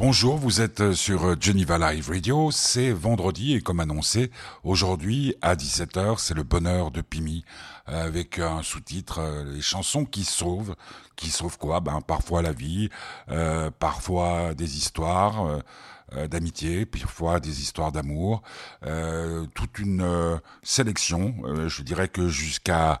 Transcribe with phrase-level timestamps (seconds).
[0.00, 4.30] Bonjour, vous êtes sur Geneva Live Radio, c'est vendredi et comme annoncé,
[4.62, 7.44] aujourd'hui à 17h, c'est le bonheur de Pimi
[7.84, 10.76] avec un sous-titre euh, les chansons qui sauvent,
[11.16, 11.80] qui sauvent quoi?
[11.80, 12.90] Ben parfois la vie,
[13.28, 15.60] euh, parfois des histoires
[16.14, 18.42] euh, d'amitié, parfois des histoires d'amour,
[19.54, 21.34] toute une sélection,
[21.66, 23.00] je dirais que jusqu'à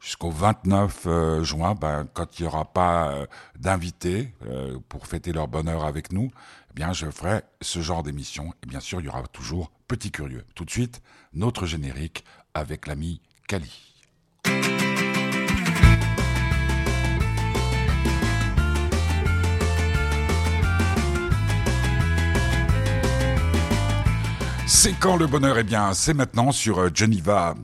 [0.00, 3.26] jusqu'au 29 euh, juin, ben, quand il n'y aura pas euh,
[3.58, 6.30] d'invités euh, pour fêter leur bonheur avec nous,
[6.70, 8.52] eh bien, je ferai ce genre d'émission.
[8.62, 10.44] Et bien sûr, il y aura toujours Petit Curieux.
[10.54, 11.02] Tout de suite,
[11.34, 13.94] notre générique avec l'ami Kali.
[24.66, 25.58] C'est quand le bonheur?
[25.58, 27.54] Eh bien, c'est maintenant sur Geneva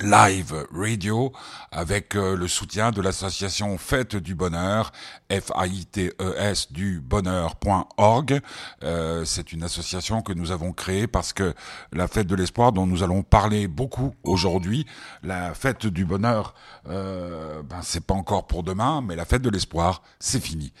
[0.00, 1.32] live radio
[1.70, 4.92] avec euh, le soutien de l'association Fête du Bonheur,
[5.30, 8.40] F-A-I-T-E-S du bonheur.org.
[8.82, 11.54] Euh, c'est une association que nous avons créée parce que
[11.92, 14.86] la Fête de l'Espoir dont nous allons parler beaucoup aujourd'hui,
[15.22, 16.54] la Fête du Bonheur,
[16.88, 20.72] euh, ben, c'est pas encore pour demain, mais la Fête de l'Espoir, c'est fini.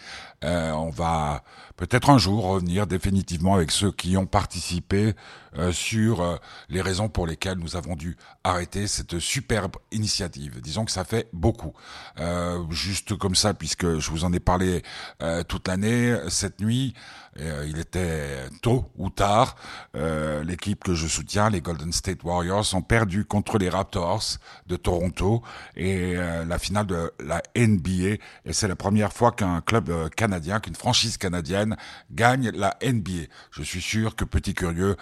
[0.44, 1.42] Euh, on va
[1.76, 5.14] peut-être un jour revenir définitivement avec ceux qui ont participé
[5.56, 6.36] euh, sur euh,
[6.68, 10.60] les raisons pour lesquelles nous avons dû arrêter cette superbe initiative.
[10.60, 11.72] Disons que ça fait beaucoup.
[12.70, 14.82] juste comme ça, puisque je vous en ai parlé
[15.48, 16.94] toute l'année, cette nuit,
[17.40, 19.56] euh, il était tôt ou tard.
[19.96, 24.76] Euh, l'équipe que je soutiens, les Golden State Warriors, ont perdu contre les Raptors de
[24.76, 25.42] Toronto
[25.76, 28.18] et euh, la finale de la NBA.
[28.44, 31.76] Et c'est la première fois qu'un club canadien, qu'une franchise canadienne
[32.12, 33.28] gagne la NBA.
[33.50, 34.96] Je suis sûr que Petit Curieux,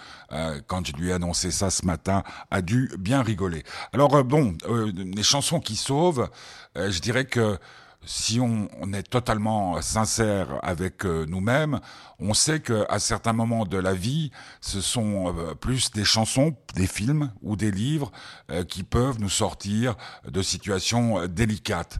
[0.67, 3.63] quand je lui ai annoncé ça ce matin, a dû bien rigoler.
[3.93, 4.55] Alors bon,
[4.95, 6.29] les chansons qui sauvent,
[6.75, 7.57] je dirais que
[8.05, 11.79] si on, est totalement sincère avec euh, nous-mêmes,
[12.23, 16.55] on sait que à certains moments de la vie, ce sont euh, plus des chansons,
[16.73, 18.11] des films ou des livres
[18.49, 19.95] euh, qui peuvent nous sortir
[20.27, 21.99] de situations délicates.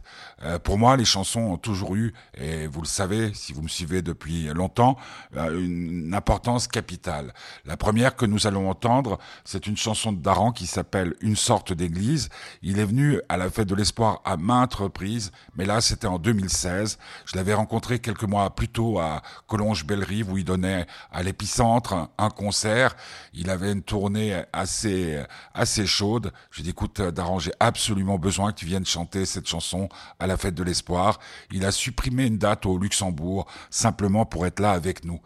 [0.62, 4.02] pour moi, les chansons ont toujours eu, et vous le savez si vous me suivez
[4.02, 4.96] depuis longtemps,
[5.34, 7.32] une importance capitale.
[7.64, 11.72] La première que nous allons entendre, c'est une chanson de Daran qui s'appelle Une sorte
[11.72, 12.28] d'église.
[12.62, 16.18] Il est venu à la fête de l'espoir à maintes reprises, mais là, c'était en
[16.18, 16.98] 2016.
[17.26, 19.22] Je l'avais rencontré quelques mois plus tôt à
[20.14, 22.96] Collonges-Bellerive où il donnait à l'épicentre un concert.
[23.32, 25.22] Il avait une tournée assez
[25.54, 26.32] assez chaude.
[26.50, 29.88] Je lui ai dit écoute Daran, j'ai absolument besoin que tu viennes chanter cette chanson
[30.18, 31.18] à la fête de l'espoir.
[31.50, 35.20] Il a supprimé une date au Luxembourg simplement pour être là avec nous.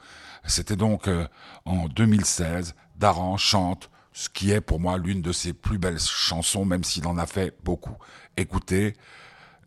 [0.45, 1.27] C'était donc euh,
[1.65, 2.75] en 2016.
[2.97, 7.07] Daran chante ce qui est pour moi l'une de ses plus belles chansons, même s'il
[7.07, 7.97] en a fait beaucoup.
[8.37, 8.95] Écoutez,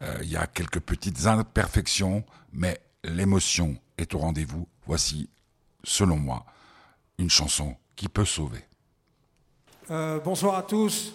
[0.01, 4.67] euh, il y a quelques petites imperfections, mais l'émotion est au rendez-vous.
[4.85, 5.29] Voici,
[5.83, 6.45] selon moi,
[7.17, 8.63] une chanson qui peut sauver.
[9.89, 11.13] Euh, bonsoir à tous.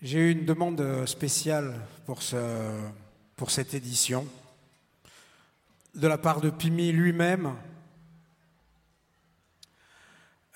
[0.00, 1.74] J'ai eu une demande spéciale
[2.06, 2.36] pour, ce,
[3.36, 4.26] pour cette édition
[5.94, 7.54] de la part de Pimi lui-même,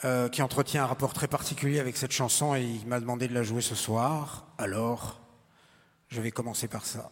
[0.04, 3.34] euh, qui entretient un rapport très particulier avec cette chanson et il m'a demandé de
[3.34, 4.46] la jouer ce soir.
[4.58, 5.20] Alors,
[6.08, 7.10] je vais commencer par ça.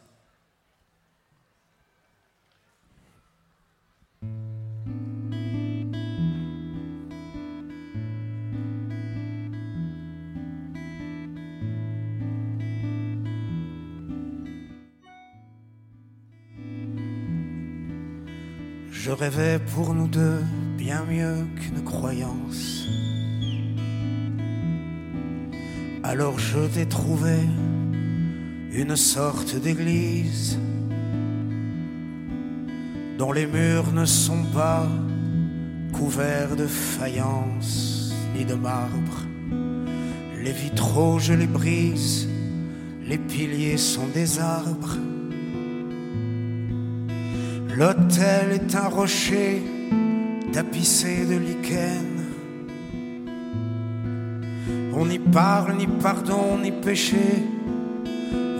[19.02, 20.40] Je rêvais pour nous deux
[20.76, 22.86] bien mieux qu'une croyance.
[26.02, 27.36] Alors je t'ai trouvé
[28.70, 30.58] une sorte d'église
[33.16, 34.86] dont les murs ne sont pas
[35.94, 39.24] couverts de faïence ni de marbre.
[40.44, 42.28] Les vitraux, je les brise,
[43.02, 44.98] les piliers sont des arbres.
[47.76, 49.62] L'autel est un rocher
[50.52, 52.06] tapissé de lichen.
[54.94, 57.16] On n'y parle ni pardon ni péché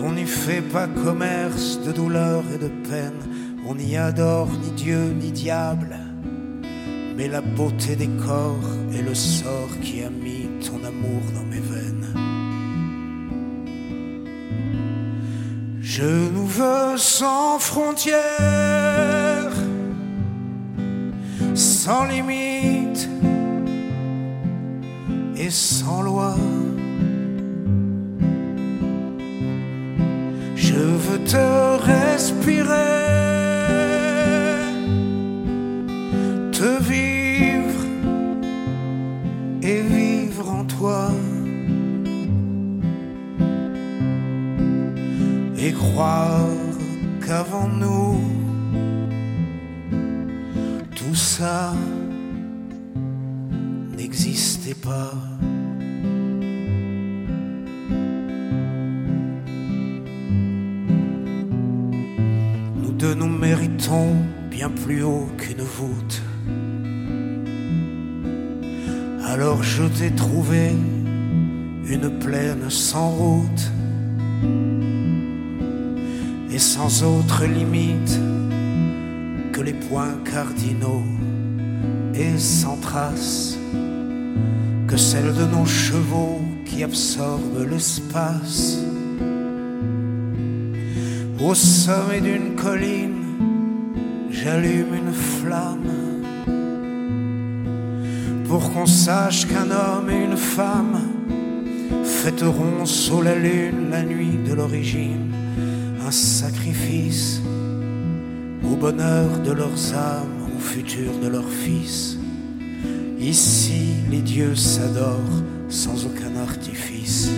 [0.03, 3.21] on n'y fait pas commerce de douleur et de peine.
[3.67, 5.95] On n'y adore ni Dieu ni diable.
[7.15, 11.59] Mais la beauté des corps et le sort qui a mis ton amour dans mes
[11.59, 12.07] veines.
[15.81, 18.19] Je veux sans frontières,
[21.55, 23.07] sans limite
[25.37, 26.35] et sans loi.
[30.55, 33.30] Je veux te respirer
[45.81, 46.47] croire
[47.25, 48.19] qu'avant nous,
[50.95, 51.73] tout ça
[53.97, 55.13] n'existait pas.
[62.81, 64.15] Nous deux, nous méritons
[64.49, 66.21] bien plus haut qu'une voûte.
[69.25, 70.73] Alors je t'ai trouvé
[71.85, 73.71] une plaine sans route
[76.61, 78.19] sans autre limite
[79.51, 81.03] que les points cardinaux
[82.13, 83.57] et sans trace
[84.87, 88.77] que celle de nos chevaux qui absorbent l'espace.
[91.43, 93.23] Au sommet d'une colline,
[94.29, 95.91] j'allume une flamme
[98.47, 101.01] pour qu'on sache qu'un homme et une femme
[102.03, 105.30] fêteront sous la lune la nuit de l'origine
[106.11, 107.41] sacrifice
[108.63, 112.17] au bonheur de leurs âmes, au futur de leurs fils.
[113.19, 117.29] Ici, les dieux s'adorent sans aucun artifice.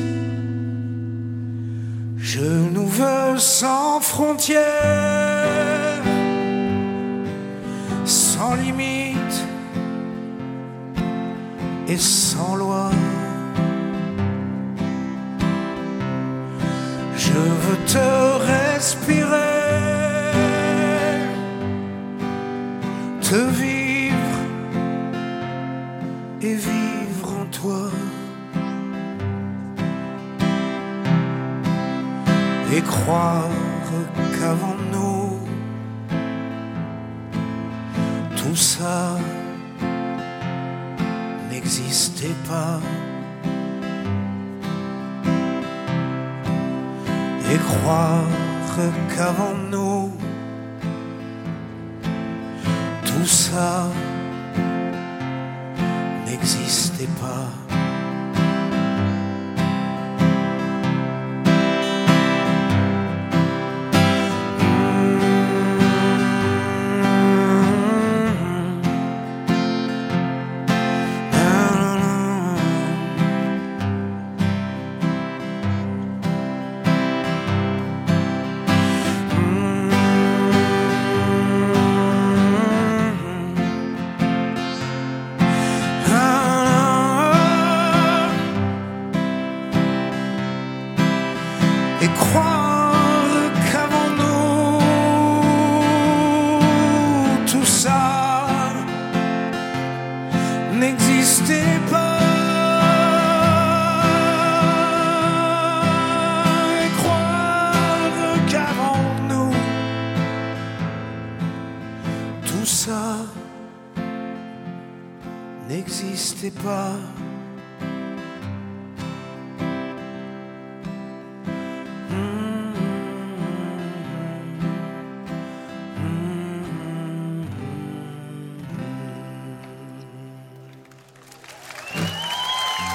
[2.17, 4.63] Je nous veux sans frontières,
[8.05, 9.45] sans limite
[11.87, 12.89] et sans loi.
[17.15, 18.22] Je veux te
[18.73, 19.63] respirer,
[23.21, 24.37] te vivre
[26.41, 27.89] et vivre en toi.
[32.75, 33.51] Et croire
[34.39, 35.39] qu'avant nous,
[38.35, 39.17] tout ça
[41.51, 42.79] n'existait pas.
[47.53, 48.42] et croire
[49.15, 50.11] qu'avant nous,
[53.05, 53.87] tout ça
[56.25, 57.62] n'existait pas.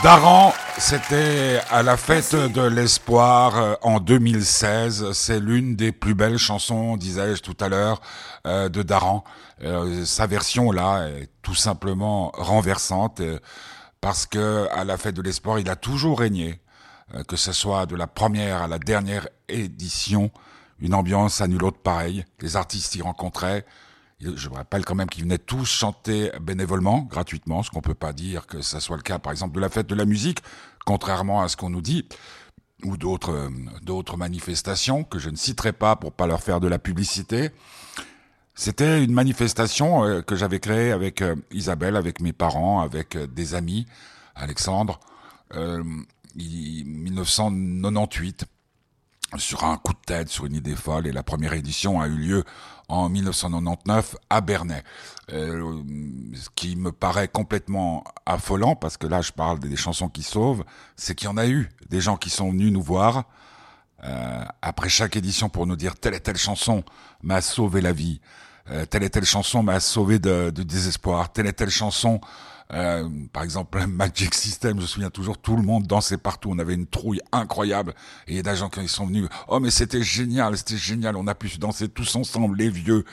[0.08, 5.12] Daran, c'était à la fête de l'espoir euh, en 2016.
[5.12, 8.00] C'est l'une des plus belles chansons, disais-je tout à l'heure,
[8.46, 9.22] euh, de Daran.
[9.62, 13.38] Euh, sa version là est tout simplement renversante euh,
[14.00, 16.62] parce que à la fête de l'espoir, il a toujours régné,
[17.14, 20.30] euh, que ce soit de la première à la dernière édition,
[20.80, 22.24] une ambiance à nul autre pareille.
[22.40, 23.66] Les artistes s'y rencontraient.
[24.20, 28.12] Je me rappelle quand même qu'ils venaient tous chanter bénévolement, gratuitement, ce qu'on peut pas
[28.12, 30.40] dire que ça soit le cas, par exemple, de la fête de la musique,
[30.84, 32.04] contrairement à ce qu'on nous dit,
[32.82, 33.48] ou d'autres euh,
[33.82, 37.50] d'autres manifestations que je ne citerai pas pour pas leur faire de la publicité.
[38.56, 43.54] C'était une manifestation euh, que j'avais créée avec euh, Isabelle, avec mes parents, avec des
[43.54, 43.86] amis,
[44.34, 44.98] Alexandre,
[45.54, 45.84] euh,
[46.34, 48.46] il- 1998
[49.36, 52.16] sur un coup de tête, sur une idée folle, et la première édition a eu
[52.16, 52.44] lieu
[52.88, 54.82] en 1999 à Bernay.
[55.32, 55.82] Euh,
[56.34, 60.64] ce qui me paraît complètement affolant, parce que là je parle des chansons qui sauvent,
[60.96, 63.24] c'est qu'il y en a eu des gens qui sont venus nous voir
[64.04, 66.82] euh, après chaque édition pour nous dire telle et telle chanson
[67.22, 68.20] m'a sauvé la vie,
[68.70, 72.20] euh, telle et telle chanson m'a sauvé de, de désespoir, telle et telle chanson
[72.72, 76.50] euh, par exemple, Magic System, je me souviens toujours, tout le monde dansait partout.
[76.52, 77.94] On avait une trouille incroyable.
[78.26, 79.28] Et il y a des gens qui sont venus.
[79.48, 81.16] Oh, mais c'était génial, c'était génial.
[81.16, 83.04] On a pu danser tous ensemble, les vieux,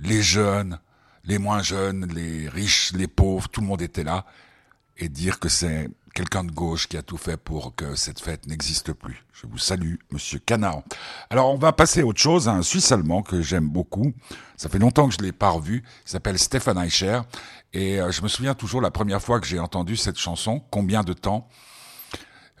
[0.00, 0.78] les jeunes,
[1.24, 3.48] les moins jeunes, les riches, les pauvres.
[3.48, 4.26] Tout le monde était là.
[4.98, 8.46] Et dire que c'est quelqu'un de gauche qui a tout fait pour que cette fête
[8.46, 9.22] n'existe plus.
[9.34, 10.82] Je vous salue, monsieur Canard.
[11.28, 14.14] Alors, on va passer à autre chose, un Suisse allemand que j'aime beaucoup.
[14.56, 15.84] Ça fait longtemps que je l'ai pas revu.
[16.06, 17.20] Il s'appelle Stefan Eicher.
[17.76, 21.02] Et euh, je me souviens toujours la première fois que j'ai entendu cette chanson, Combien
[21.02, 21.46] de temps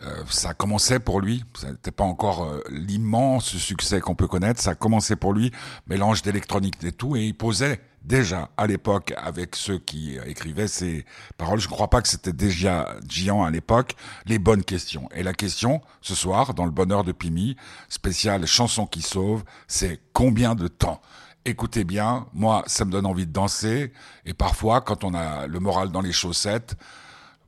[0.02, 4.60] euh, ça commençait pour lui, ça n'était pas encore euh, l'immense succès qu'on peut connaître,
[4.60, 5.52] ça commençait pour lui,
[5.86, 11.06] mélange d'électronique et tout, et il posait déjà à l'époque avec ceux qui écrivaient ces
[11.38, 13.96] paroles, je ne crois pas que c'était déjà Gian à l'époque,
[14.26, 15.08] les bonnes questions.
[15.14, 17.56] Et la question, ce soir, dans le bonheur de Pimi,
[17.88, 21.00] spécial chanson qui sauve, c'est combien de temps?
[21.48, 23.92] Écoutez bien, moi, ça me donne envie de danser,
[24.24, 26.74] et parfois, quand on a le moral dans les chaussettes,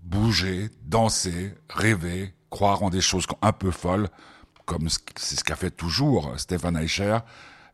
[0.04, 4.08] bouger, danser, rêver, croire en des choses un peu folles,
[4.66, 7.18] comme c'est ce qu'a fait toujours Stéphane Eicher,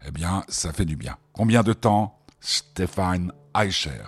[0.06, 1.18] eh bien, ça fait du bien.
[1.34, 4.00] Combien de temps Stéphane Eicher?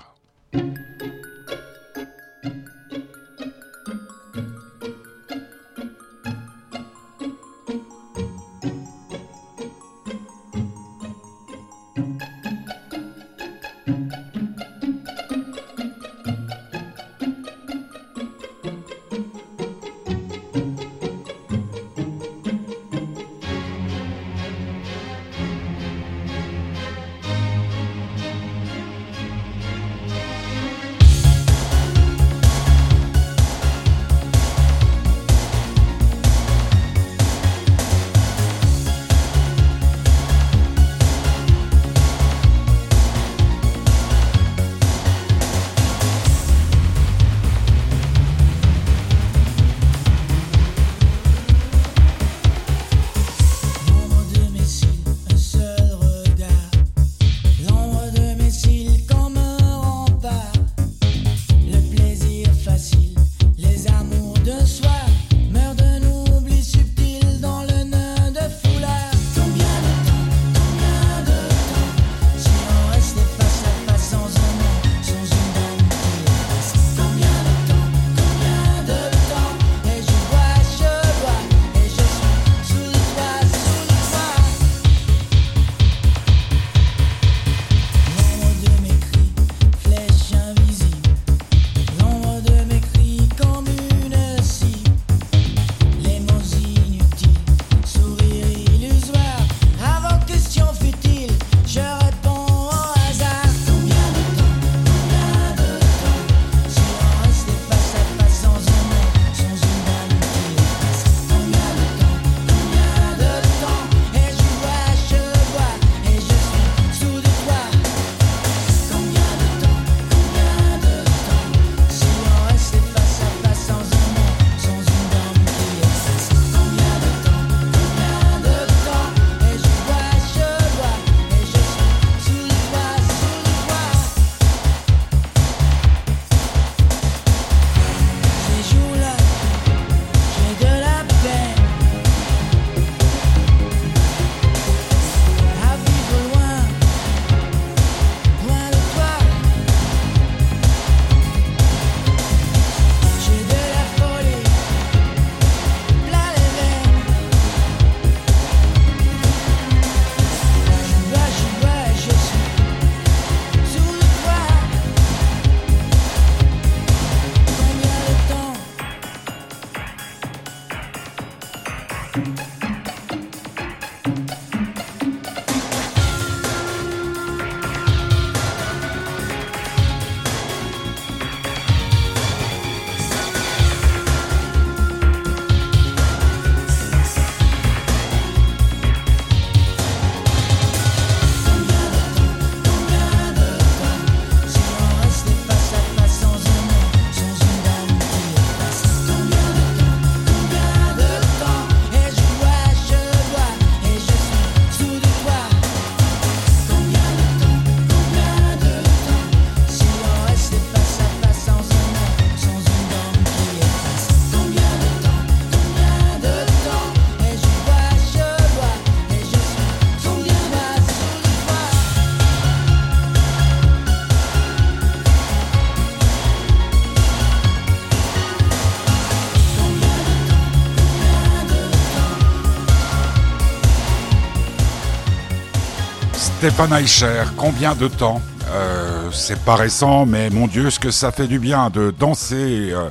[236.46, 241.10] Stéphane Eicher, combien de temps euh, C'est pas récent, mais mon Dieu, ce que ça
[241.10, 242.88] fait du bien de danser euh,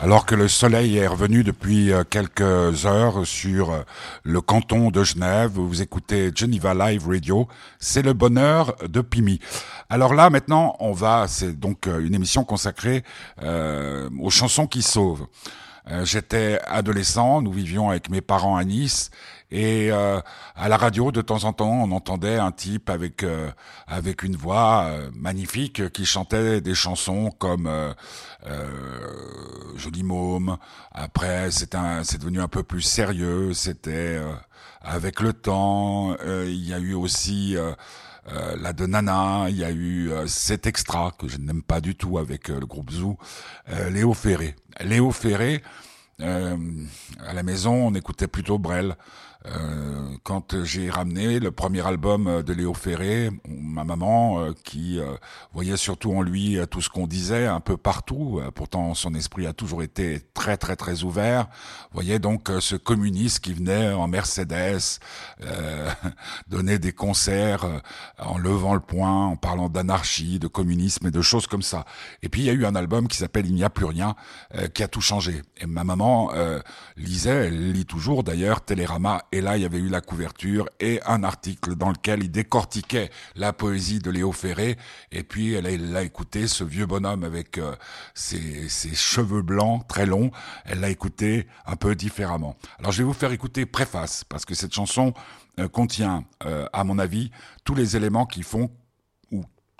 [0.00, 3.82] Alors que le soleil est revenu depuis euh, quelques heures sur euh,
[4.22, 7.48] le canton de Genève, vous écoutez Geneva Live Radio,
[7.80, 9.40] c'est le bonheur de Pimi.
[9.90, 13.02] Alors là, maintenant, on va, c'est donc euh, une émission consacrée
[13.40, 15.26] aux chansons qui sauvent.
[16.04, 19.10] J'étais adolescent, nous vivions avec mes parents à Nice
[19.52, 20.18] et euh,
[20.56, 23.50] à la radio, de temps en temps, on entendait un type avec euh,
[23.86, 27.70] avec une voix euh, magnifique qui chantait des chansons comme
[29.76, 30.56] Joli Môme.
[30.90, 33.52] Après, c'est un, c'est devenu un peu plus sérieux.
[33.52, 34.18] C'était
[34.80, 36.16] avec le temps.
[36.24, 37.56] Il y a eu aussi
[38.26, 42.16] la de Nana, il y a eu cet extra que je n'aime pas du tout
[42.16, 43.18] avec le groupe Zou,
[43.90, 44.56] Léo Ferré.
[44.80, 45.62] Léo Ferré,
[46.18, 48.96] à la maison, on écoutait plutôt Brel.
[49.46, 55.16] Euh, quand j'ai ramené le premier album de Léo Ferré, ma maman, euh, qui euh,
[55.52, 59.52] voyait surtout en lui tout ce qu'on disait un peu partout, pourtant son esprit a
[59.52, 61.48] toujours été très très très ouvert,
[61.92, 65.00] voyait donc ce communiste qui venait en Mercedes,
[66.48, 67.66] donner des concerts
[68.18, 71.84] en levant le poing, en parlant d'anarchie, de communisme et de choses comme ça.
[72.22, 74.14] Et puis il y a eu un album qui s'appelle Il n'y a plus rien,
[74.74, 75.42] qui a tout changé.
[75.58, 76.30] Et ma maman
[76.96, 81.00] lisait, elle lit toujours d'ailleurs, Télérama et là, il y avait eu la couverture et
[81.06, 84.76] un article dans lequel il décortiquait la poésie de Léo Ferré.
[85.10, 87.74] Et puis, elle a, écouté ce vieux bonhomme avec euh,
[88.14, 90.30] ses, cheveux blancs très longs.
[90.66, 92.56] Elle l'a écouté un peu différemment.
[92.78, 95.14] Alors, je vais vous faire écouter préface parce que cette chanson
[95.58, 97.30] euh, contient, euh, à mon avis,
[97.64, 98.70] tous les éléments qui font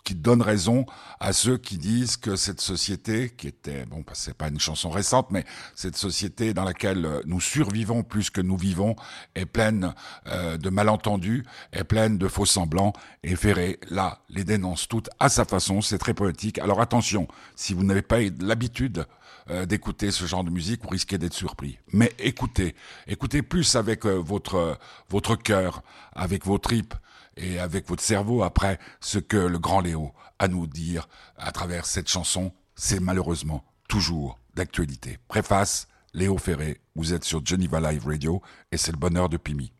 [0.04, 0.87] qui donne raison
[1.21, 5.30] à ceux qui disent que cette société, qui était, bon, c'est pas une chanson récente,
[5.30, 5.44] mais
[5.75, 8.97] cette société dans laquelle euh, nous survivons plus que nous vivons
[9.35, 9.94] est pleine
[10.26, 12.92] euh, de malentendus, est pleine de faux semblants,
[13.23, 16.59] et Ferré, là, les dénonce toutes à sa façon, c'est très poétique.
[16.59, 19.06] Alors attention, si vous n'avez pas l'habitude
[19.50, 21.78] euh, d'écouter ce genre de musique, vous risquez d'être surpris.
[21.93, 22.75] Mais écoutez,
[23.06, 25.82] écoutez plus avec votre votre cœur,
[26.15, 26.95] avec vos tripes,
[27.36, 31.86] et avec votre cerveau après ce que le grand Léo a nous dire à travers
[31.86, 35.18] cette chanson, c'est malheureusement toujours d'actualité.
[35.28, 39.73] Préface, Léo Ferré, vous êtes sur Geneva Live Radio et c'est le bonheur de Pimi.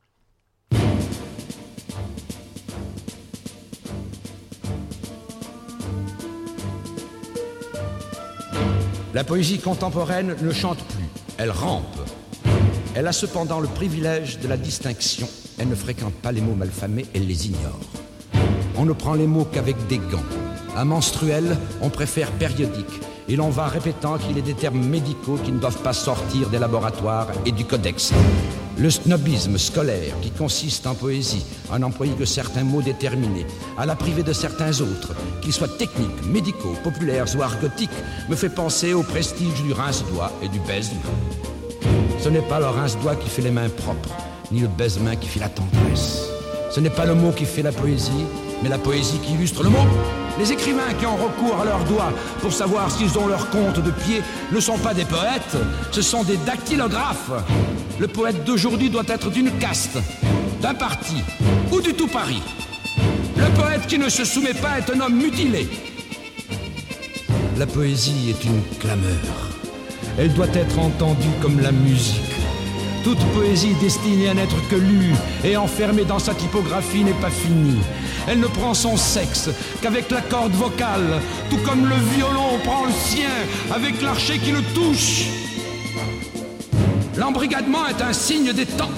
[9.14, 11.04] La poésie contemporaine ne chante plus,
[11.36, 12.01] elle rampe.
[12.94, 15.28] Elle a cependant le privilège de la distinction
[15.59, 17.78] elle ne fréquente pas les mots malfamés, elle les ignore.
[18.76, 20.24] On ne prend les mots qu'avec des gants.
[20.76, 23.00] À menstruel, on préfère périodique.
[23.28, 26.59] Et l'on va répétant qu'il est des termes médicaux qui ne doivent pas sortir des
[26.59, 28.12] laboratoires et du codex.
[28.78, 33.46] Le snobisme scolaire, qui consiste en poésie, à n'employer que certains mots déterminés,
[33.78, 37.90] à la priver de certains autres, qu'ils soient techniques, médicaux, populaires ou argotiques,
[38.28, 40.90] me fait penser au prestige du rince-doigt et du baise
[42.22, 44.14] Ce n'est pas le rince-doigt qui fait les mains propres,
[44.52, 46.22] ni le baisement qui fait la tendresse.
[46.70, 48.24] Ce n'est pas le mot qui fait la poésie,
[48.62, 49.85] mais la poésie qui illustre le mot.
[50.38, 53.90] Les écrivains qui ont recours à leurs doigts pour savoir s'ils ont leur compte de
[53.90, 55.56] pied ne sont pas des poètes,
[55.90, 57.32] ce sont des dactylographes.
[57.98, 59.98] Le poète d'aujourd'hui doit être d'une caste,
[60.61, 61.16] d'un parti
[61.72, 62.42] ou du tout Paris.
[63.37, 65.68] Le poète qui ne se soumet pas est un homme mutilé.
[67.58, 69.51] La poésie est une clameur.
[70.18, 72.20] Elle doit être entendue comme la musique.
[73.03, 77.81] Toute poésie destinée à n'être que lue et enfermée dans sa typographie n'est pas finie.
[78.29, 81.20] Elle ne prend son sexe qu'avec la corde vocale,
[81.51, 83.31] tout comme le violon prend le sien
[83.75, 85.25] avec l'archet qui le touche.
[87.16, 88.90] L'embrigadement est un signe des temps,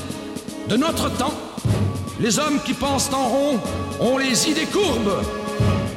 [0.68, 1.34] de notre temps.
[2.20, 3.60] Les hommes qui pensent en rond
[4.00, 5.22] ont les idées courbes.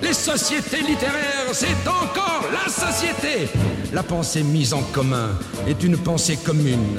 [0.01, 3.49] Les sociétés littéraires, c'est encore la société.
[3.93, 5.29] La pensée mise en commun
[5.65, 6.97] est une pensée commune.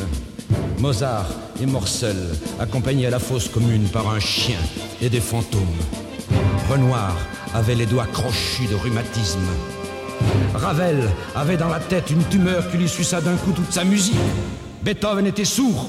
[0.79, 1.29] Mozart
[1.61, 2.17] et Morcel,
[2.59, 4.59] accompagnés à la fosse commune par un chien
[5.03, 5.61] et des fantômes.
[6.71, 7.15] Renoir
[7.55, 9.39] avait les doigts crochus de rhumatisme.
[10.55, 11.03] Ravel
[11.37, 14.17] avait dans la tête une tumeur qui lui suça d'un coup toute sa musique.
[14.83, 15.89] Beethoven était sourd.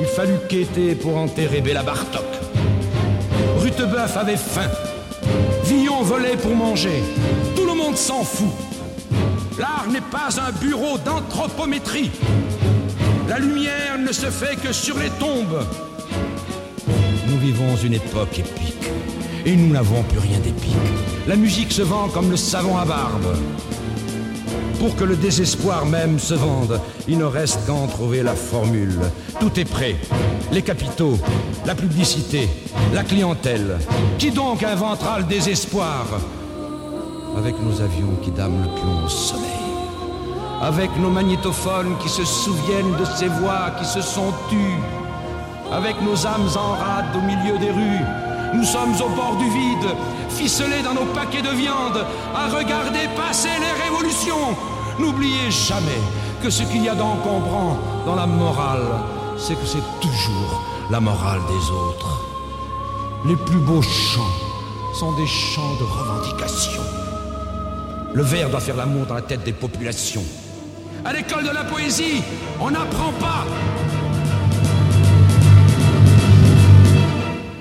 [0.00, 2.26] Il fallut quêter pour enterrer Béla Bartok.
[3.58, 4.70] Rutebeuf avait faim.
[5.64, 7.02] Villon volait pour manger.
[7.54, 8.48] Tout le monde s'en fout.
[9.58, 12.12] L'art n'est pas un bureau d'anthropométrie.
[13.28, 15.64] La lumière ne se fait que sur les tombes.
[17.26, 18.88] Nous vivons une époque épique.
[19.44, 20.76] Et nous n'avons plus rien d'épique.
[21.26, 23.36] La musique se vend comme le savon à barbe.
[24.78, 29.00] Pour que le désespoir même se vende, il ne reste qu'à en trouver la formule.
[29.40, 29.96] Tout est prêt.
[30.52, 31.18] Les capitaux,
[31.66, 32.48] la publicité,
[32.94, 33.78] la clientèle.
[34.18, 36.06] Qui donc inventera le désespoir?
[37.38, 39.68] Avec nos avions qui dament le plomb au soleil
[40.60, 44.80] avec nos magnétophones qui se souviennent de ces voix qui se sont tues,
[45.72, 48.04] avec nos âmes en rade au milieu des rues.
[48.54, 49.94] Nous sommes au bord du vide,
[50.30, 54.56] ficelés dans nos paquets de viande, à regarder passer les révolutions.
[54.98, 56.02] N'oubliez jamais
[56.42, 58.86] que ce qu'il y a d'encombrant dans la morale,
[59.36, 62.24] c'est que c'est toujours la morale des autres.
[63.26, 64.34] Les plus beaux chants
[64.94, 66.82] sont des chants de revendication.
[68.14, 70.24] Le verre doit faire l'amour dans la tête des populations.
[71.04, 72.22] À l'école de la poésie,
[72.58, 73.46] on n'apprend pas.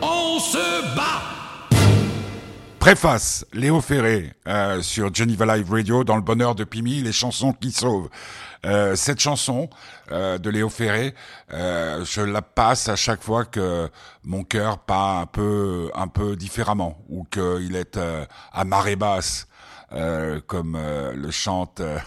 [0.02, 1.22] On se bat.
[2.80, 7.52] Préface, Léo Ferré euh, sur Geneva Live Radio dans le bonheur de Pimi, les chansons
[7.52, 8.10] qui sauvent.
[8.66, 9.70] Euh, cette chanson
[10.12, 11.14] euh, de Léo Ferré,
[11.54, 13.90] euh, je la passe à chaque fois que
[14.24, 18.00] mon cœur part un peu, un peu différemment ou qu'il est
[18.54, 19.48] à marée basse.
[19.94, 21.98] Euh, comme euh, le chante euh,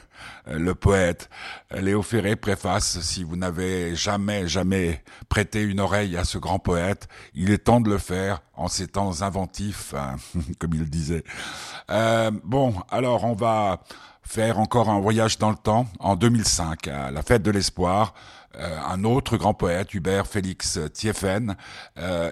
[0.47, 1.31] le poète
[1.71, 7.09] Léo Ferré préface si vous n'avez jamais jamais prêté une oreille à ce grand poète
[7.33, 10.17] il est temps de le faire en ces temps inventifs hein,
[10.59, 11.25] comme il disait.
[11.89, 13.81] Bon alors on va
[14.25, 18.13] faire encore un voyage dans le temps en 2005 à la fête de l'espoir.
[18.59, 21.57] Un autre grand poète Hubert Félix Thieffen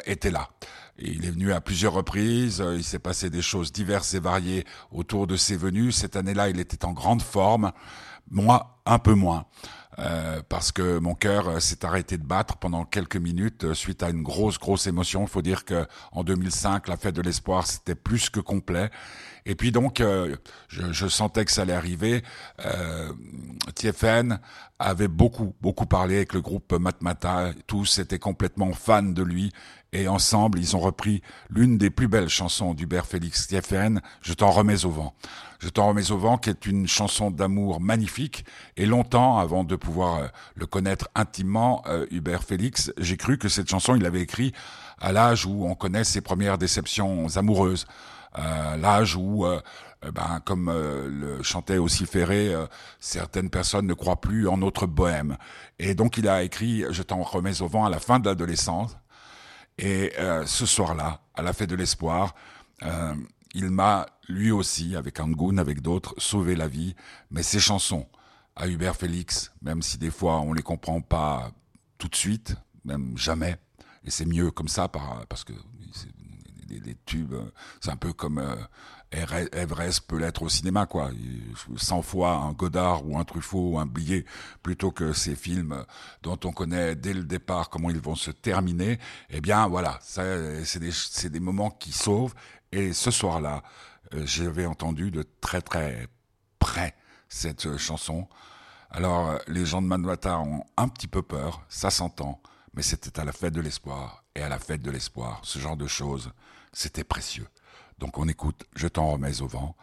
[0.04, 0.50] était là
[0.98, 5.26] il est venu à plusieurs reprises, il s'est passé des choses diverses et variées autour
[5.26, 5.92] de ses venues.
[5.92, 7.72] Cette année-là, il était en grande forme,
[8.30, 9.46] moi un peu moins.
[10.00, 14.04] Euh, parce que mon cœur euh, s'est arrêté de battre pendant quelques minutes euh, suite
[14.04, 15.22] à une grosse grosse émotion.
[15.22, 18.90] Il faut dire que en 2005, la fête de l'espoir c'était plus que complet.
[19.48, 20.36] Et puis donc, euh,
[20.68, 22.22] je, je, sentais que ça allait arriver.
[22.64, 23.12] Euh,
[23.74, 24.38] TFN
[24.78, 27.52] avait beaucoup beaucoup parlé avec le groupe Matmata.
[27.66, 29.52] Tous étaient complètement fans de lui.
[29.92, 34.50] Et ensemble, ils ont repris l'une des plus belles chansons d'Hubert Félix TFN, Je t'en
[34.50, 35.14] remets au vent.
[35.60, 38.44] Je t'en remets au vent, qui est une chanson d'amour magnifique.
[38.76, 43.48] Et longtemps, avant de pouvoir euh, le connaître intimement, euh, Hubert Félix, j'ai cru que
[43.48, 44.52] cette chanson, il l'avait écrit
[45.00, 47.86] à l'âge où on connaît ses premières déceptions amoureuses.
[48.36, 49.60] Euh, l'âge où, euh,
[50.12, 52.54] ben, comme euh, le chantait aussi Ferré,
[53.00, 55.36] certaines personnes ne croient plus en notre bohème.
[55.78, 58.96] Et donc il a écrit Je t'en remets au vent à la fin de l'adolescence.
[59.78, 60.12] Et
[60.44, 62.34] ce soir-là, à la fête de l'espoir,
[63.54, 66.96] il m'a lui aussi, avec Angoun, avec d'autres, sauvé la vie.
[67.30, 68.08] Mais ses chansons
[68.56, 71.52] à Hubert Félix, même si des fois on les comprend pas
[71.96, 73.56] tout de suite, même jamais,
[74.04, 75.52] et c'est mieux comme ça parce que
[76.68, 77.34] des, tubes.
[77.80, 78.56] C'est un peu comme euh,
[79.52, 81.10] Everest peut l'être au cinéma, quoi.
[81.76, 84.24] 100 fois un Godard ou un Truffaut ou un Billet,
[84.62, 85.84] plutôt que ces films
[86.22, 88.98] dont on connaît dès le départ comment ils vont se terminer.
[89.30, 92.34] Eh bien, voilà, c'est des, des moments qui sauvent.
[92.70, 93.62] Et ce soir-là,
[94.14, 96.06] euh, j'avais entendu de très très
[96.58, 96.94] près
[97.28, 98.28] cette chanson.
[98.90, 102.40] Alors, les gens de Manwata ont un petit peu peur, ça s'entend,
[102.74, 104.24] mais c'était à la fête de l'espoir.
[104.34, 106.30] Et à la fête de l'espoir, ce genre de choses,
[106.78, 107.48] c'était précieux.
[107.98, 109.76] Donc on écoute Je t'en remets au vent,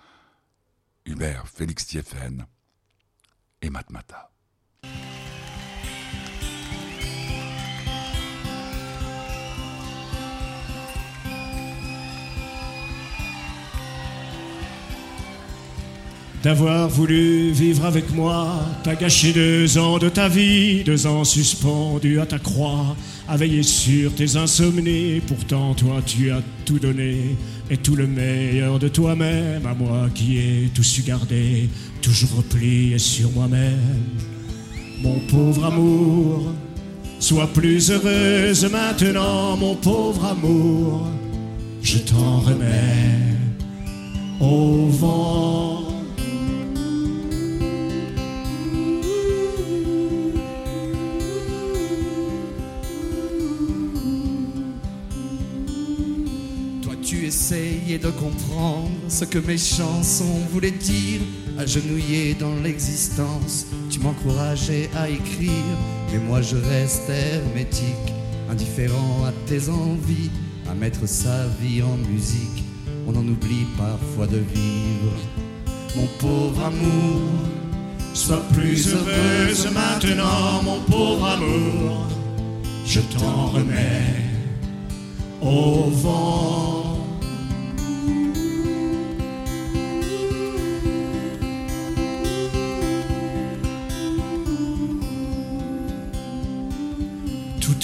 [1.05, 2.45] Hubert Félix Thieffen
[3.61, 4.31] et Matmata.
[16.43, 22.21] D'avoir voulu vivre avec moi, t'as gâché deux ans de ta vie, deux ans suspendus
[22.21, 22.95] à ta croix,
[23.27, 25.21] à veiller sur tes insomnies.
[25.27, 27.35] Pourtant, toi, tu as tout donné,
[27.69, 31.69] et tout le meilleur de toi-même, à moi qui ai tout su garder,
[32.01, 33.79] toujours replié sur moi-même.
[35.01, 36.53] Mon pauvre amour,
[37.19, 41.07] sois plus heureuse maintenant, mon pauvre amour,
[41.81, 43.35] je t'en remets
[44.39, 45.74] au vent.
[57.85, 61.21] De comprendre ce que mes chansons voulaient dire.
[61.57, 65.77] Agenouillé dans l'existence, tu m'encourageais à écrire,
[66.11, 68.13] mais moi je reste hermétique,
[68.49, 70.31] indifférent à tes envies,
[70.67, 72.65] à mettre sa vie en musique.
[73.07, 75.13] On en oublie parfois de vivre.
[75.95, 77.21] Mon pauvre amour,
[78.15, 82.07] sois plus heureuse maintenant, mon pauvre amour.
[82.83, 84.23] Je t'en remets
[85.39, 86.74] au vent.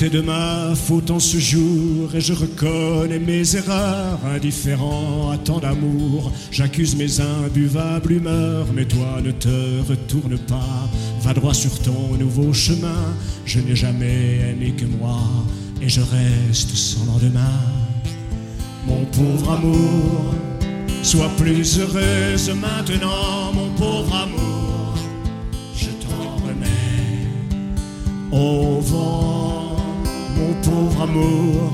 [0.10, 4.18] De ma faute en ce jour et je reconnais mes erreurs.
[4.26, 8.66] Indifférent à tant d'amour, j'accuse mes imbuvables humeurs.
[8.74, 10.90] Mais toi ne te retourne pas,
[11.22, 13.14] va droit sur ton nouveau chemin.
[13.46, 15.20] Je n'ai jamais aimé que moi
[15.84, 17.62] et je reste sans lendemain.
[18.88, 20.34] Mon pauvre amour,
[21.04, 24.96] sois plus heureuse maintenant, mon pauvre amour.
[25.76, 27.28] Je t'en remets
[28.32, 29.51] au vent,
[30.42, 31.74] mon pauvre amour.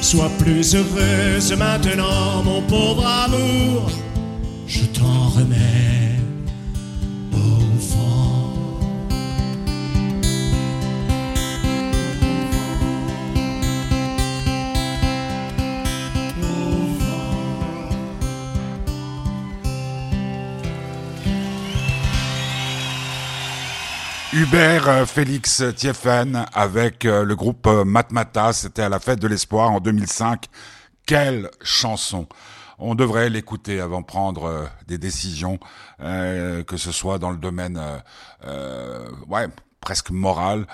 [0.00, 3.90] Sois plus heureuse maintenant, mon pauvre amour.
[4.66, 6.15] Je t'en remets
[24.36, 29.28] Hubert euh, Félix Thieffen avec euh, le groupe euh, Matmata, c'était à la fête de
[29.28, 30.44] l'espoir en 2005.
[31.06, 32.28] Quelle chanson
[32.78, 35.58] on devrait l'écouter avant de prendre des décisions,
[35.98, 37.80] que ce soit dans le domaine,
[39.28, 39.46] ouais,
[39.80, 40.66] presque moral,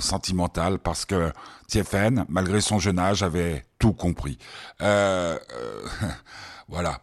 [0.00, 1.32] sentimental, parce que
[1.68, 4.38] Thieffen, malgré son jeune âge, avait tout compris.
[6.68, 6.98] voilà,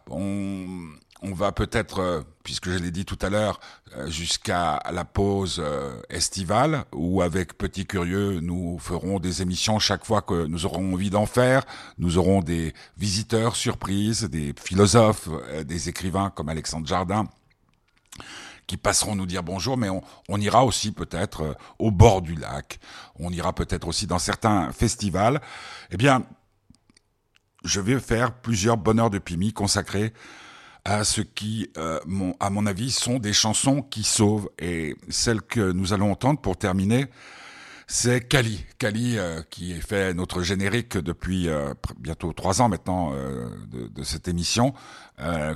[1.22, 3.60] on va peut-être puisque je l'ai dit tout à l'heure,
[3.96, 10.04] euh, jusqu'à la pause euh, estivale, où avec Petit Curieux, nous ferons des émissions chaque
[10.04, 11.64] fois que nous aurons envie d'en faire.
[11.98, 17.28] Nous aurons des visiteurs surprises, des philosophes, euh, des écrivains comme Alexandre Jardin
[18.68, 22.78] qui passeront nous dire bonjour, mais on, on ira aussi peut-être au bord du lac,
[23.18, 25.42] on ira peut-être aussi dans certains festivals.
[25.90, 26.22] Eh bien,
[27.64, 30.12] je vais faire plusieurs bonheurs de Pimi consacrés
[30.84, 34.48] à ce qui, euh, mon, à mon avis, sont des chansons qui sauvent.
[34.58, 37.06] Et celle que nous allons entendre pour terminer,
[37.94, 38.64] c'est Kali.
[38.78, 44.02] Kali euh, qui fait notre générique depuis euh, bientôt trois ans maintenant euh, de, de,
[44.02, 44.72] cette émission.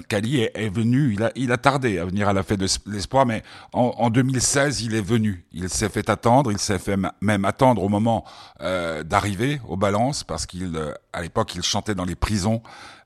[0.09, 2.69] Kali est, est, venu, il a, il a tardé à venir à la fête de
[2.87, 5.45] l'espoir, mais en, en, 2016, il est venu.
[5.53, 8.25] Il s'est fait attendre, il s'est fait même attendre au moment
[8.61, 10.79] d'arriver aux balances, parce qu'il,
[11.12, 12.62] à l'époque, il chantait dans les prisons.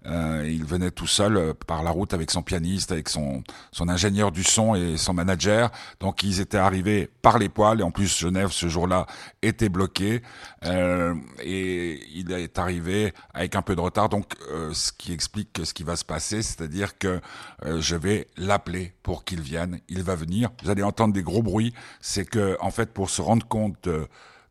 [0.07, 3.89] Euh, il venait tout seul euh, par la route avec son pianiste, avec son, son
[3.89, 5.71] ingénieur du son et son manager.
[6.01, 9.07] Donc ils étaient arrivés par les poils et en plus Genève ce jour-là
[9.43, 10.23] était bloqué
[10.65, 14.09] euh, et il est arrivé avec un peu de retard.
[14.09, 17.21] Donc euh, ce qui explique ce qui va se passer, c'est-à-dire que
[17.65, 19.81] euh, je vais l'appeler pour qu'il vienne.
[19.89, 20.51] Il va venir.
[20.63, 21.75] Vous allez entendre des gros bruits.
[22.01, 23.89] C'est que en fait pour se rendre compte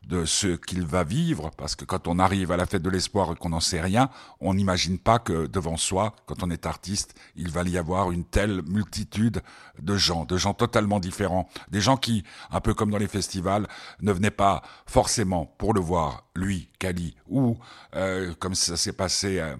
[0.06, 3.32] de ce qu'il va vivre, parce que quand on arrive à la fête de l'espoir
[3.32, 4.10] et qu'on n'en sait rien,
[4.40, 8.24] on n'imagine pas que devant soi, quand on est artiste, il va y avoir une
[8.24, 9.42] telle multitude
[9.80, 13.68] de gens, de gens totalement différents, des gens qui, un peu comme dans les festivals,
[14.00, 17.56] ne venaient pas forcément pour le voir, lui, Kali, ou
[17.94, 19.56] euh, comme ça s'est passé euh,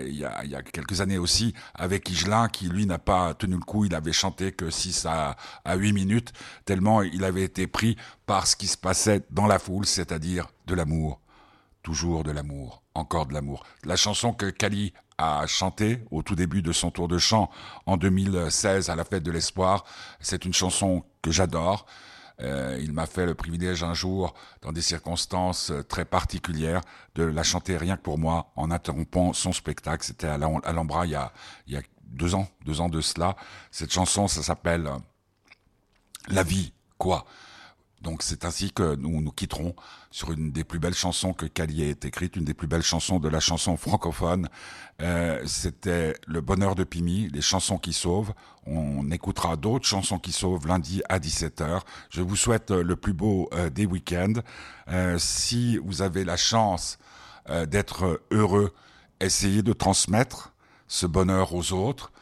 [0.00, 3.34] il, y a, il, y a, quelques années aussi, avec Igelin, qui lui n'a pas
[3.34, 6.32] tenu le coup, il avait chanté que 6 à, à 8 minutes,
[6.64, 10.74] tellement il avait été pris par ce qui se passait dans la foule, c'est-à-dire de
[10.74, 11.20] l'amour.
[11.82, 13.64] Toujours de l'amour, encore de l'amour.
[13.84, 17.50] La chanson que Kali a chanté au tout début de son tour de chant
[17.86, 19.84] en 2016 à la fête de l'espoir,
[20.20, 21.86] c'est une chanson que j'adore.
[22.42, 26.82] Euh, il m'a fait le privilège un jour, dans des circonstances euh, très particulières,
[27.14, 30.04] de la chanter rien que pour moi, en interrompant son spectacle.
[30.04, 31.18] C'était à il,
[31.66, 33.36] il, y a deux ans, deux ans de cela.
[33.70, 34.98] Cette chanson, ça s'appelle euh,
[36.28, 37.24] La vie, quoi?
[38.02, 39.74] Donc c'est ainsi que nous nous quitterons
[40.10, 43.18] sur une des plus belles chansons que Cali ait écrite, une des plus belles chansons
[43.18, 44.48] de la chanson francophone.
[45.02, 48.32] Euh, C'était Le bonheur de Pimi, les chansons qui sauvent.
[48.66, 51.80] On écoutera d'autres chansons qui sauvent lundi à 17h.
[52.10, 54.40] Je vous souhaite le plus beau euh, des week-ends.
[54.88, 56.98] Euh, si vous avez la chance
[57.48, 58.74] euh, d'être heureux,
[59.20, 60.52] essayez de transmettre
[60.88, 62.12] ce bonheur aux autres.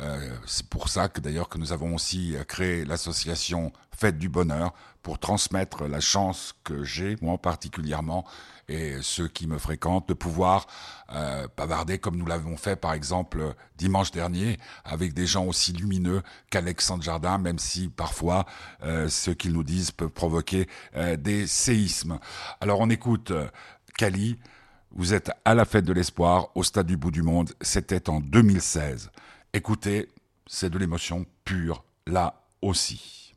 [0.00, 4.72] Euh, c'est pour ça que d'ailleurs que nous avons aussi créé l'association Fête du Bonheur
[5.02, 8.24] pour transmettre la chance que j'ai, moi particulièrement,
[8.68, 10.66] et ceux qui me fréquentent, de pouvoir
[11.12, 16.22] euh, bavarder comme nous l'avons fait par exemple dimanche dernier avec des gens aussi lumineux
[16.50, 18.46] qu'Alexandre Jardin, même si parfois
[18.82, 22.18] euh, ce qu'ils nous disent peut provoquer euh, des séismes.
[22.60, 23.48] Alors on écoute euh,
[23.98, 24.38] Kali,
[24.94, 28.20] vous êtes à la fête de l'espoir au stade du bout du monde, c'était en
[28.20, 29.10] 2016.
[29.54, 30.08] Écoutez,
[30.46, 33.34] c'est de l'émotion pure, là aussi.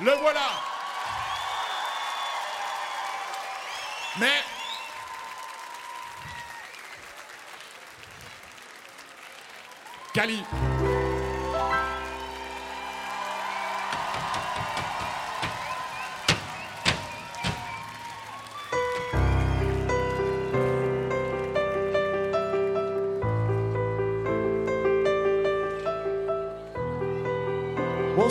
[0.00, 0.50] Le voilà.
[4.18, 4.42] Mais
[10.12, 10.42] Cali.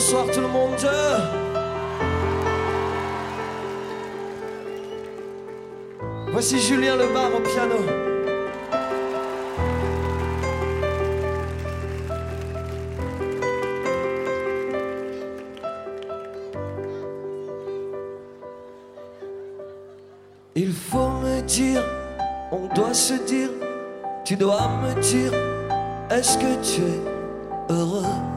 [0.07, 0.75] Bonsoir tout le monde.
[6.31, 7.77] Voici Julien Lebar au piano.
[20.53, 21.81] Il faut me dire,
[22.51, 23.49] on doit se dire,
[24.23, 25.33] tu dois me dire,
[26.11, 28.34] est-ce que tu es heureux?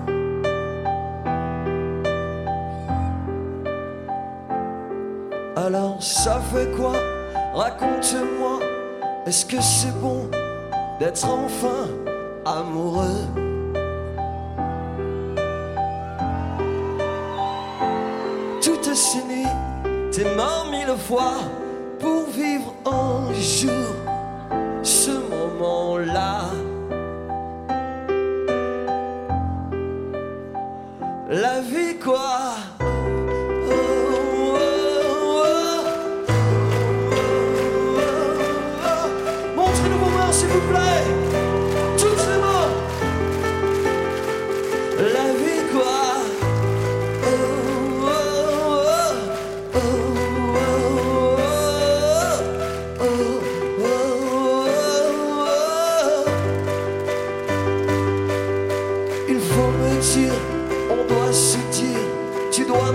[5.98, 6.92] Ça fait quoi?
[7.54, 8.60] Raconte-moi,
[9.26, 10.30] est-ce que c'est bon
[11.00, 11.88] d'être enfin
[12.44, 13.26] amoureux?
[18.62, 19.44] Tout est fini,
[20.12, 21.34] t'es mort mille fois
[21.98, 23.97] pour vivre un jour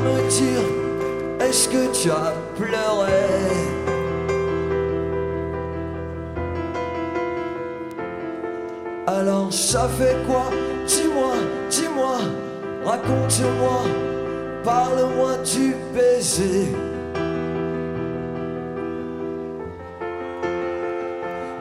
[0.04, 0.66] me dire,
[1.40, 3.24] est-ce que tu as pleuré?
[9.08, 10.46] Alors ça fait quoi?
[10.88, 11.34] Dis-moi,
[11.70, 12.18] dis-moi,
[12.86, 13.82] raconte-moi,
[14.64, 16.72] parle-moi du baiser.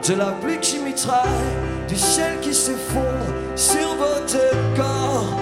[0.08, 1.28] De la pluie qui mitraille,
[1.88, 4.40] du ciel qui s'effondre sur votre
[4.74, 5.38] corps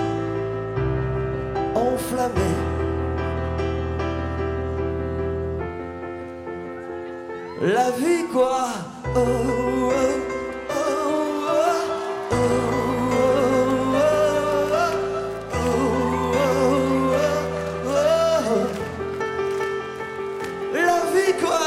[1.74, 2.60] enflammé.
[7.61, 8.68] la vie quoi.
[9.14, 9.92] Oh,
[20.73, 21.61] la vie quoi.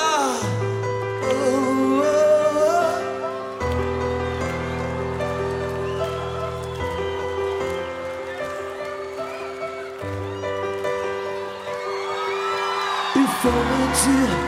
[13.15, 14.42] Il faut me dire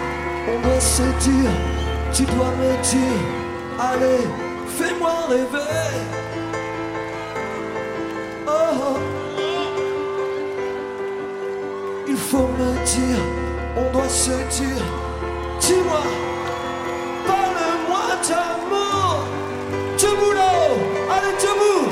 [2.14, 3.20] tu dois me dire,
[3.78, 4.26] allez,
[4.78, 5.92] fais-moi rêver.
[8.48, 8.98] Oh,
[12.08, 13.22] il faut me dire,
[13.76, 14.86] on doit se dire,
[15.60, 16.04] dis-moi,
[17.28, 19.26] parle-moi d'amour,
[19.98, 20.70] de boulot,
[21.12, 21.92] allez debout,